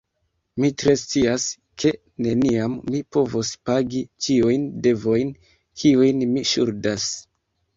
Mi 0.63 0.69
tre 0.83 0.93
scias, 1.01 1.43
ke 1.83 1.91
neniam 2.27 2.79
mi 2.93 3.03
povos 3.17 3.51
pagi 3.71 4.01
ĉiujn 4.29 4.67
devojn, 4.89 5.31
kiujn 5.83 6.25
mi 6.33 6.49
ŝuldas. 6.55 7.07